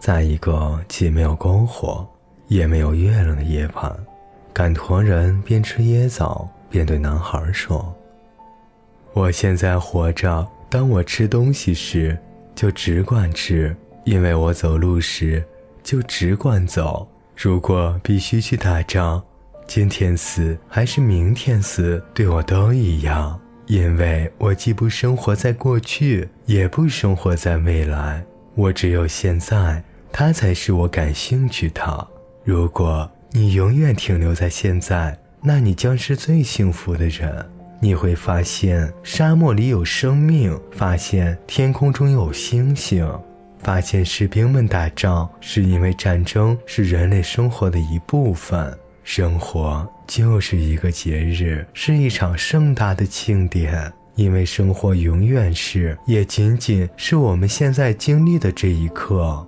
[0.00, 2.08] 在一个既没有篝火，
[2.48, 3.94] 也没有月亮的夜晚，
[4.52, 7.94] 赶驼人边吃椰枣边对男孩说
[9.12, 12.18] ：“我现在活着，当我吃东西时，
[12.54, 13.74] 就只管吃；
[14.04, 15.44] 因为我走路时，
[15.82, 17.06] 就只管走。
[17.36, 19.22] 如果必须去打仗，
[19.66, 28.24] 今天死还是明天死，对我都一样。”因为我既不生活在过去，也不生活在未来，
[28.56, 29.80] 我只有现在，
[30.12, 32.08] 它才是我感兴趣的。
[32.44, 37.46] 如果你永远停留在现在，那你将是最幸福的人。
[37.82, 43.08] 你会发现沙漠里有生命，发现天空中有星星，
[43.58, 48.76] 发现士兵们打仗是因为战争是人类生活的一部分。
[49.02, 59.46] 生活就是一个节日，是一场盛大的庆典，因为生活永远是，也仅仅是我们现在经历的这一刻。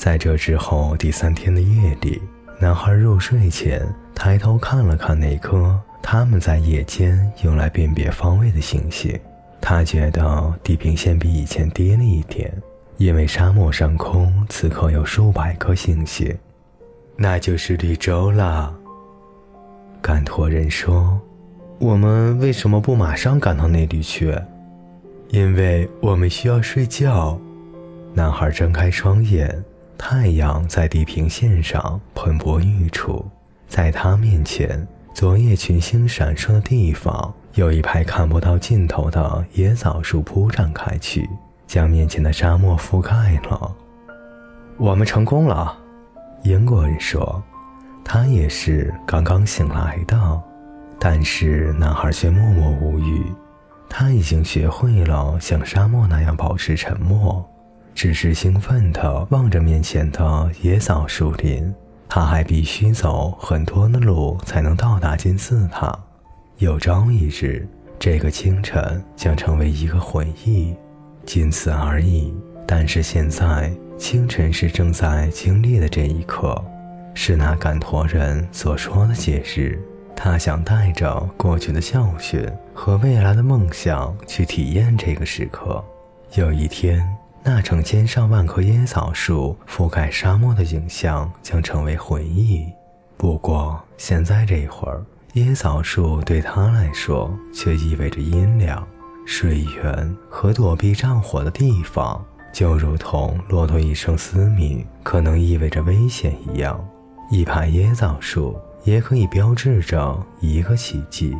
[0.00, 2.22] 在这之后第三天的夜里，
[2.58, 9.14] 男孩入睡前抬头看了看那颗他们在夜间用来辨别方位的星星，
[9.60, 12.50] 他觉得地平线比以前低了一点，
[12.96, 16.34] 因为沙漠上空此刻有数百颗星星。
[17.14, 18.74] 那就是绿洲了。
[20.00, 21.20] 赶驼人说
[21.78, 24.34] ：“我们为什么不马上赶到那里去？
[25.28, 27.38] 因为我们需要睡觉。”
[28.14, 29.62] 男孩睁开双眼，
[30.02, 33.22] 太阳在地平线上喷薄欲出，
[33.68, 41.28] 在他面前，昨夜群星闪烁的地方，有一排看不到尽头的野枣树铺展开去，
[41.66, 43.76] 将面前的沙漠覆盖了。
[44.78, 45.76] 我们成功了。
[46.44, 47.40] 英国人说
[48.02, 50.42] ：“他也是刚刚醒来的。”
[50.98, 53.30] 但是男孩却默默无语。
[53.86, 57.46] 他已经学会了像沙漠那样保持沉默，
[57.94, 61.72] 只是兴奋地望着面前的野草树林。
[62.08, 65.96] 他还必须走很多的路才能到达金字塔。
[66.58, 67.66] 有朝一日，
[67.98, 70.74] 这个清晨将成为一个回忆，
[71.24, 72.34] 仅此而已。
[72.66, 73.72] 但是现在。
[74.00, 76.64] 清晨是正在经历的这一刻，
[77.12, 79.78] 是那赶驼人所说的节日。
[80.16, 85.84] 他想带着过去的教训和未来的梦想去体验这个时刻。
[86.32, 87.06] 有一天，
[87.42, 92.66] 那成千上万棵椰枣树覆盖沙漠的景象将成为回忆。
[93.16, 98.86] 不过，现在这会儿，椰枣树对他来说却意味着阴凉、
[99.26, 102.24] 水源和躲避战火的地方。
[102.52, 106.84] 就如同骆驼一生嘶鸣可能意味着危险一样，
[107.30, 111.36] 一排椰枣树也可以标志着一个奇迹。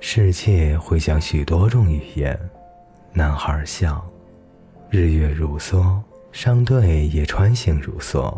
[0.00, 2.38] 世界会讲许多种语言，
[3.12, 4.04] 男孩笑。
[4.90, 6.00] 日月如梭，
[6.32, 8.34] 商队也穿行如梭。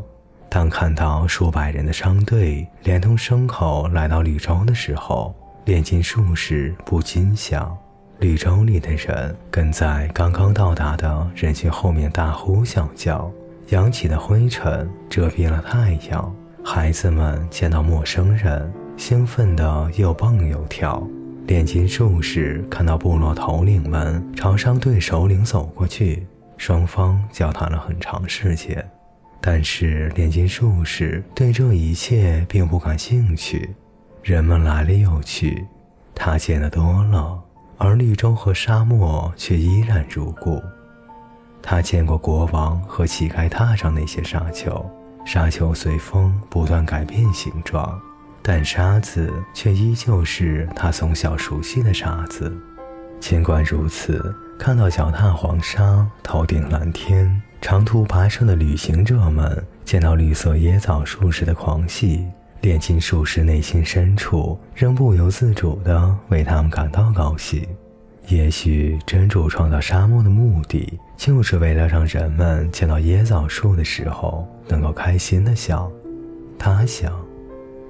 [0.49, 5.33] 当看到数百人的商队连同牲口来到绿洲的时候，
[5.67, 7.77] 炼金术士不禁想。
[8.19, 13.31] 绿洲里的人跟在刚刚到达的人群后面大呼小叫，
[13.69, 16.35] 扬起的灰尘遮蔽了太阳。
[16.65, 21.01] 孩子们见到陌生人，兴奋地又蹦又跳。
[21.47, 26.27] 炼金术士看到部落头领们朝商队首领走过去，
[26.61, 28.87] 双方交谈了很长时间。
[29.41, 33.75] 但是炼金术士对这一切并不感兴趣。
[34.23, 35.67] 人们来了又去，
[36.15, 37.43] 他见得多了。
[37.79, 40.63] 而绿洲和沙漠却依然如故。
[41.63, 44.85] 他见过国王和乞丐踏上那些沙丘，
[45.25, 47.99] 沙丘随风不断改变形状，
[48.43, 52.55] 但沙子却依旧是他从小熟悉的沙子。
[53.19, 62.27] 尽管如此，看到脚踏黄沙、头顶蓝天、长途跋涉的旅行者们见到绿色椰枣树时的狂喜。
[62.61, 67.67] 炼金术士内心深处仍不由自主地为他们感到高兴。
[68.29, 75.91] 也许真主创造沙漠的目的，就是为了让人们见到椰枣树的时候能够开心地笑。
[76.59, 77.11] 他想。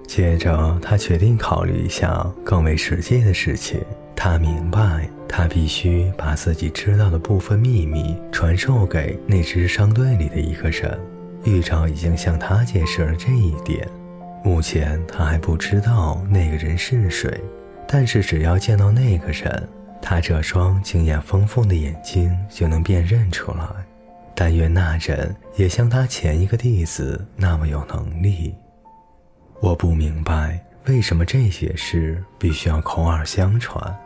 [0.06, 3.80] 接着，他决定考虑一下更为实际的事情。
[4.14, 10.98] 他明白，他必须把自己知道的部分秘密传授给那支商队里的一个人。
[11.44, 13.88] 狱长已经向他解释了这一点。
[14.42, 17.40] 目前他还不知道那个人是谁，
[17.86, 19.68] 但是只要见到那个人，
[20.02, 23.64] 他这双经验丰富的眼睛就能辨认出来。
[24.34, 28.52] 但愿那人也像他前一个弟子那么有能力。
[29.60, 33.96] 我不明白为什么这些事必须要口耳相传。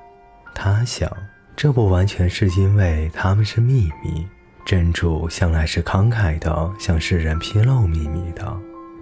[0.54, 1.10] 他想，
[1.56, 4.26] 这不完全是因为他们是秘密，
[4.64, 8.56] 真主向来是慷慨的，向世人披露秘密的。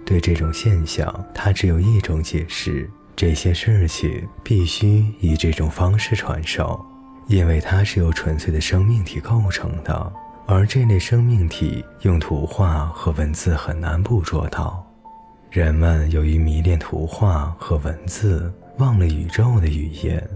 [0.05, 6.83] 对这种现象，他只有一种解释：这些事情必须以这种方式传授，
[7.27, 10.13] 因为它是由纯粹的生命体构成的，
[10.45, 14.85] 而这类生命体用图画和文字很难捕捉到。
[15.49, 20.27] 人们由于迷恋图画和文字，忘了宇宙的语言。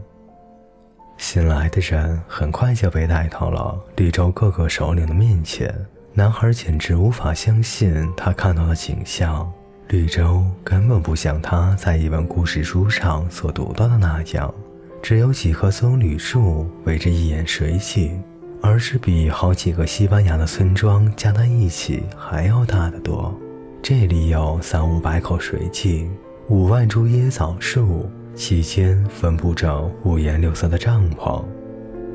[1.18, 5.74] 新来的人很快就被带到了绿洲各个首领的面前。
[6.14, 9.52] 男孩简直无法相信他看到的景象。
[9.90, 14.54] 绿洲根本不像他在一本故事书上所读到的那样，
[15.02, 18.22] 只有几棵棕榈树围着一眼水井，
[18.62, 23.34] 而是比好几个西班牙的村庄加在一起还要大得多。
[23.82, 26.12] 这里有三五百口水井，
[26.50, 28.10] 五万株椰枣树。
[28.38, 31.44] 其间分布着五颜六色的帐篷，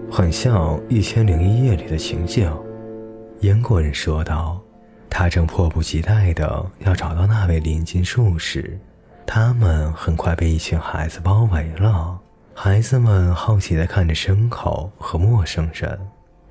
[0.08, 2.48] 很像《一千零一夜》里的情景。
[3.40, 4.60] 英国人说道
[5.10, 8.78] ：“他正迫不及待地要找到那位临近术士。”
[9.26, 12.16] 他们很快被一群孩子包围了。
[12.54, 15.98] 孩子们好奇地看着牲口和陌生人。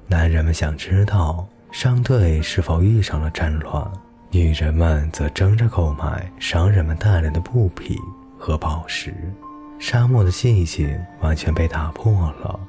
[0.05, 3.89] 男人们想知道商队是否遇上了战乱，
[4.31, 7.97] 女人们则争着购买商人们带来的布匹
[8.37, 9.13] 和宝石。
[9.81, 12.59] 沙漠的寂静完全被打破了，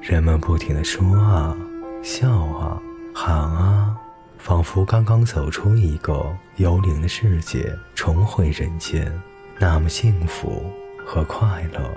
[0.00, 1.54] 人们不停地说啊、
[2.02, 2.80] 笑啊、
[3.14, 3.94] 喊啊，
[4.38, 9.12] 仿佛刚刚走出一个幽灵的世界，重回人间，
[9.58, 10.64] 那么幸福
[11.04, 11.94] 和快乐。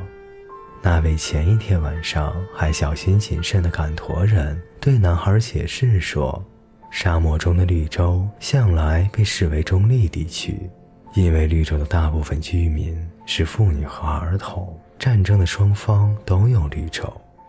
[0.82, 6.44] 那位前一天晚上还小心谨慎的赶驼人对男孩解释说
[6.92, 10.70] ：“沙漠中的绿洲向来被视为中立地区。”
[11.16, 12.96] 因为绿洲的大部分居民
[13.30, 17.04] 是妇女和儿童，战争的双方都有绿洲。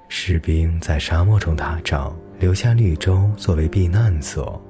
[0.09, 4.61] 士兵在沙漠中打仗，留下绿洲作为避难所。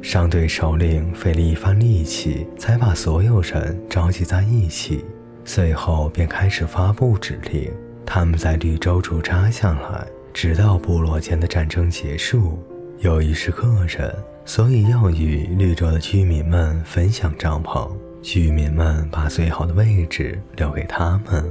[0.00, 5.04] 商队首领费了一番力气，才把所有人召集在一起，
[5.44, 7.70] 随后便开始发布指令：
[8.06, 12.58] 他们在绿洲驻扎下来，直到部落间的战争结束。
[13.00, 14.16] 由于是个人，
[14.46, 17.90] 所以要与绿洲的居民们分享帐篷。
[18.24, 21.44] 居民们把最好的位置留给他们，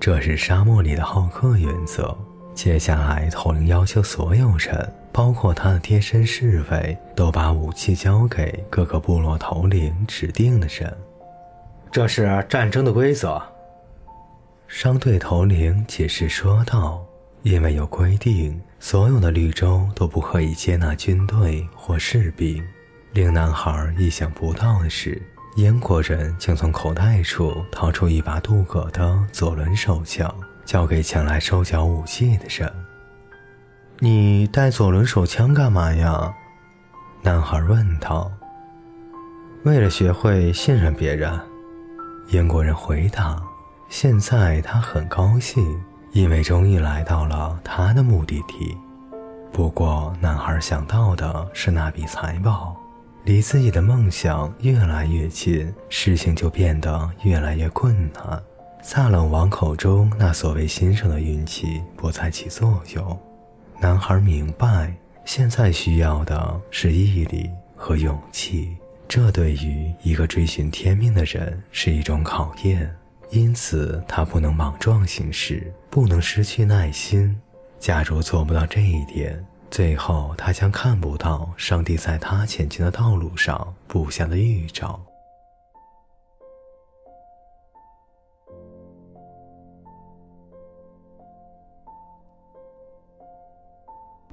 [0.00, 2.18] 这是沙漠里的好客原则。
[2.52, 10.92] 接下来，头领要求所有人，包括他的贴身侍卫，都把武器交给各个部落头领指定的人。
[11.92, 13.40] 这是战争的规则。
[14.66, 17.06] 商队头领解释说道
[17.44, 22.60] ：“因为有规定，所有的绿洲都不可以接纳军队或士兵。”
[23.14, 25.22] 令男孩意想不到的是。
[25.56, 30.30] 英国人竟从口袋处掏出一把镀铬的左轮手枪，
[30.66, 32.70] 交给前来收缴武器的人。
[33.98, 36.30] 你带左轮手枪干嘛呀？
[37.22, 38.30] 男孩问道。
[39.64, 41.40] 为了学会信任别人，
[42.28, 43.42] 英国人回答。
[43.88, 45.82] 现在他很高兴，
[46.12, 48.76] 因为终于来到了他的目的地。
[49.54, 52.76] 不过，男孩想到的是那笔财宝。
[53.26, 58.40] 离自己的梦想越来越近，事情就变得越来越困难。
[58.80, 63.18] 萨冷王口中那所谓新生的运气不再起作用。
[63.80, 68.76] 男孩明白，现在需要的是毅力和勇气，
[69.08, 72.88] 这对于一个追寻天命的人是一种考验。
[73.30, 77.36] 因此，他不能莽撞行事，不能失去耐心。
[77.80, 79.44] 假如做不到这一点，
[79.76, 84.98] 最后，他将看不到上帝在他前进的道路上布下的预兆。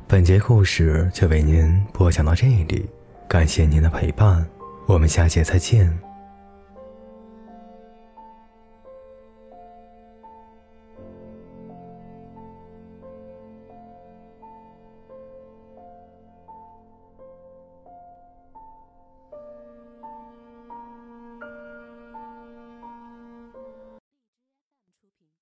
[0.07, 2.89] 本节故事就为您播讲到这里，
[3.27, 4.50] 感谢您的陪伴，
[4.88, 6.12] 我们下节再见。